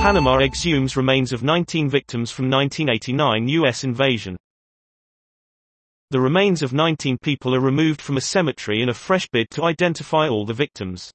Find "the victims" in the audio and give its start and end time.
10.46-11.12